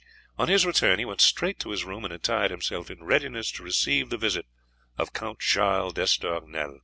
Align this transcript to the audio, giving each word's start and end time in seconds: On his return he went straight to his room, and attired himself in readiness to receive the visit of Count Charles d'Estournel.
On 0.35 0.47
his 0.47 0.65
return 0.65 0.97
he 0.97 1.05
went 1.05 1.21
straight 1.21 1.59
to 1.59 1.69
his 1.69 1.83
room, 1.85 2.03
and 2.05 2.11
attired 2.11 2.49
himself 2.49 2.89
in 2.89 3.03
readiness 3.03 3.51
to 3.51 3.61
receive 3.63 4.09
the 4.09 4.17
visit 4.17 4.47
of 4.97 5.13
Count 5.13 5.37
Charles 5.39 5.93
d'Estournel. 5.93 6.79